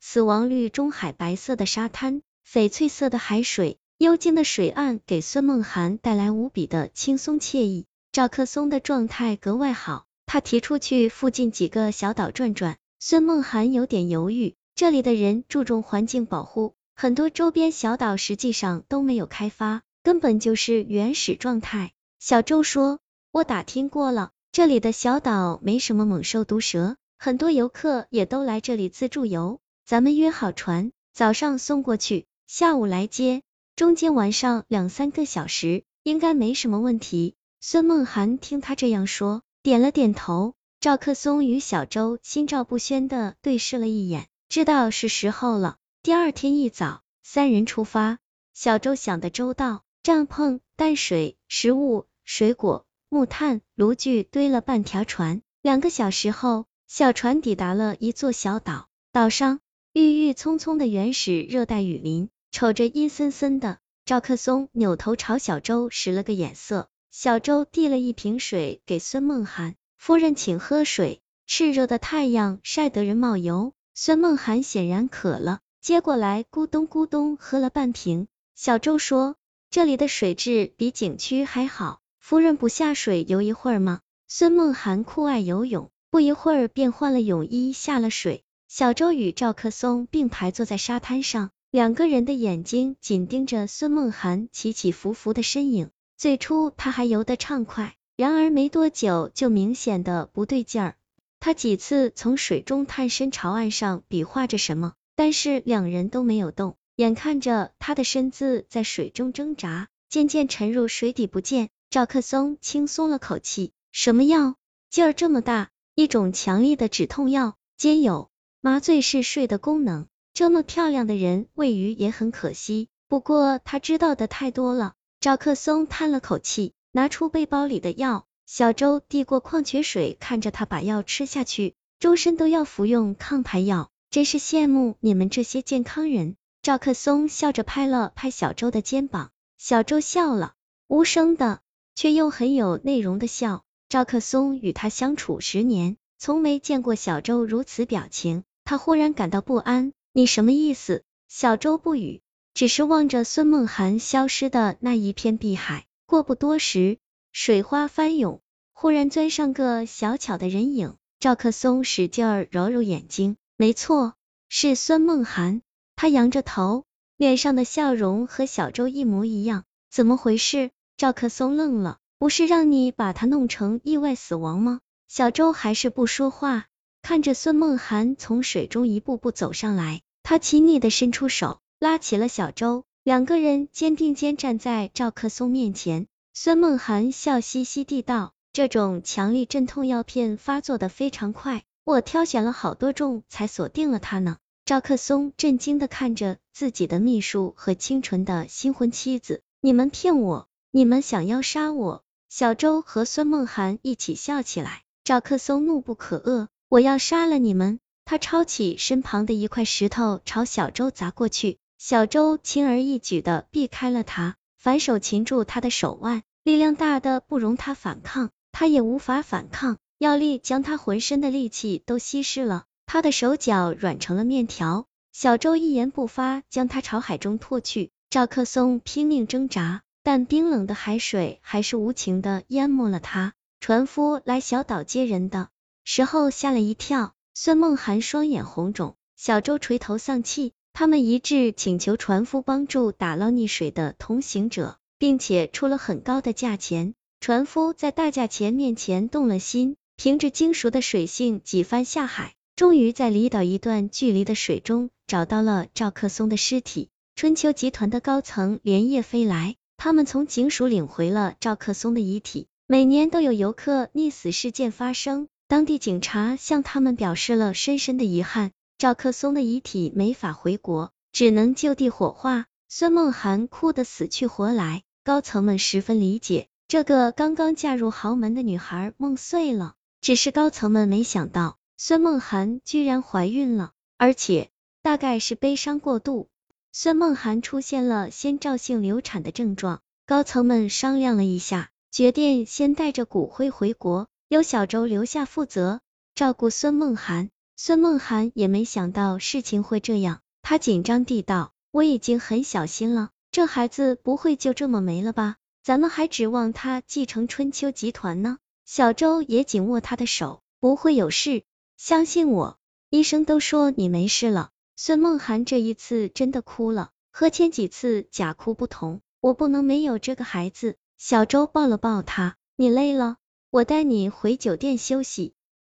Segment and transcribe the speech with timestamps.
[0.00, 7.86] 死亡绿中海白色的沙滩，翡翠色的海水，幽静的水岸，给孙梦涵带来无比的轻松惬意。
[8.12, 12.76] 赵克松的状态格外好，他提出去附近几个小岛转转。
[12.98, 21.92] 孙梦涵有点犹豫，这里的人注重环境保护，很多周边小岛实际上都没有开发，根本就是原始状态。
[22.18, 23.00] 小周说
[23.32, 29.60] ：“我打听过了，这里的小岛没什么猛兽毒蛇，很多游客也都来这里自助游。
[29.86, 33.42] 咱们约好船，早上送过去，下午来接。”
[33.76, 37.36] 中间玩上两三个小时，应该没什么问题。
[37.60, 40.54] 孙梦涵听他这样说，点了点头。
[40.80, 45.76] 赵克松与小周心照不宣的对视了一眼，知道是时候了。
[46.02, 48.18] 第二天一早，三人出发。
[48.54, 55.42] 小周想的周到，帐篷、淡水、食物、水果、木炭、炉具堆了半条船。
[55.62, 59.60] 两个小时后，小船抵达了一座小岛，岛上
[59.98, 62.28] 郁郁葱葱的原始热带雨林。
[62.50, 71.22] 瞅着阴森森的，赵克松扭头朝小周使了个眼色，小周递了一瓶水给孙梦涵，夫人请喝水。
[71.48, 78.28] 炽热的太阳晒得人冒油，孙梦涵显然渴了，接过来咕咚咕咚喝了半瓶。
[78.54, 79.36] 小周说，
[79.70, 84.00] 这里的水质比景区还好，夫人不下水游一会儿吗？
[84.28, 88.44] 孙梦涵酷爱游泳，不一会儿便换了泳衣下了水。
[88.68, 91.50] 小周与赵克松并排坐在沙滩上。
[91.70, 95.90] 两个人的眼睛紧盯着孙梦涵起起伏伏的身影。
[96.16, 100.94] 最初他还游得畅快，然而没多久就明显的不对劲儿。
[101.38, 106.76] 他几次从水中探身朝岸上比划着什么，但是两人都没有动。
[106.96, 111.68] 眼看着他的身子在水中挣扎，渐渐沉入水底不见。
[111.90, 114.54] 赵克松轻松了口气，什么药？
[114.88, 115.70] 劲儿这么大？
[115.94, 118.30] 一种强力的止痛药，兼有
[118.66, 120.08] 麻醉嗜睡的功能。
[120.34, 124.94] 这么漂亮的人喂鱼也很可惜，不过他知道的太多了。
[125.20, 128.26] 赵克松叹了口气，拿出背包里的药。
[128.44, 136.34] 小周递过矿泉水，看着他把药吃下去，终身都要服用抗排药，真是羡慕你们这些健康人。
[136.60, 140.54] 赵克松笑着拍了拍小周的肩膀，小周笑了，
[140.88, 141.60] 无声的，
[141.94, 143.62] 却又很有内容的笑。
[143.88, 149.92] 赵克松与他相处十年，从没见过小周如此表情，他忽然感到不安。
[150.12, 151.04] 你什么意思？
[151.28, 152.20] 小周不语，
[152.52, 155.86] 只是望着孙梦涵消失的那一片碧海。
[156.04, 156.98] 过不多时，
[157.32, 158.40] 水花翻涌，
[158.72, 160.96] 忽然钻上个小巧的人影。
[161.20, 164.14] 赵克松使劲儿揉揉眼睛，没错，
[164.48, 165.62] 是孙梦涵。
[165.94, 166.84] 他扬着头，
[167.16, 169.64] 脸上的笑容和小周一模一样。
[169.90, 170.70] 怎么回事？
[170.96, 174.80] 赵克松愣了，不是让你把他弄成意外死亡吗？
[175.06, 176.66] 小周还是不说话，
[177.08, 180.00] 看着孙梦涵从水中一步步走上来。
[180.24, 186.08] 他亲昵的伸出手，拉起了小周，两个人肩并肩站在赵克松面前。
[186.34, 204.82] 孙梦涵笑嘻嘻地道：“这种强力镇痛药片发作的非常快，我挑选了好多种才锁定了他呢。”赵克松震惊的看着自己的秘书和清纯的新婚妻子：“你们骗我，你们想要杀我！”小周和孙梦涵一起笑起来。
[205.04, 211.58] 赵克松怒不可遏：“我要杀了你们！”他抄起身旁的一块石头，朝小周砸过去。
[211.78, 224.86] 小周轻而易举的避开了他，反手擒住他的手腕，力量大的不容他反抗，他也无法反抗，药力将他浑身的力气都稀释了，他的手脚软成了面条。
[225.12, 227.90] 小周一言不发，将他朝海中拖去。
[228.08, 233.34] 赵克松拼命挣扎，但冰冷的海水还是无情的淹没了他。
[233.60, 235.48] 船夫来小岛接人的
[235.88, 237.14] 时候吓了一跳。
[237.32, 240.52] 孙梦涵双眼红肿，小周垂头丧气。
[240.72, 246.94] 他们一致请求船夫帮助打捞溺水的同行者，并且出了很高的价钱。
[247.20, 256.88] 船夫在大价钱面前动了心，凭着精熟的水性几番下海，终于在离岛一段距离的水中找到了赵克松的尸体。
[257.14, 262.48] 春秋集团的高层连夜飞来，他们从警署领回了赵克松的遗体。
[262.66, 265.28] 每年都有游客溺死事件发生。
[265.48, 272.46] 当地警察向他们表示了深深的遗憾，赵克松的遗体没法回国，只能就地火化。
[272.68, 279.74] 孙梦涵哭得死去活来，高层们十分理解，这个刚刚嫁入豪门的女孩梦碎了。
[280.00, 284.50] 只是高层们没想到，孙梦涵居然怀孕了，而且
[284.82, 286.28] 大概是悲伤过度，
[286.72, 289.80] 孙梦涵出现了先兆性流产的症状。
[290.06, 294.08] 高层们商量了一下，决定先带着骨灰回国。
[294.28, 295.80] 由小周留下负责
[296.16, 297.30] 照顾孙梦涵。
[297.54, 305.36] 孙梦涵也没想到事情会这样，他紧张地道：“我已经很小心了，这孩子不会就这么没了吧？
[305.62, 311.44] 咱们还指望他继承春秋集团呢。”小周也紧握他的手：“不会有事，
[311.76, 312.58] 相信我，
[312.90, 320.74] 医生都说你没事了。”孙梦涵这一次真的哭了，和前几次假哭不同，我不能没有这个孩子。
[320.98, 323.18] 小周抱了抱他：“你累了，
[323.56, 325.32] 我带你回酒店休息。”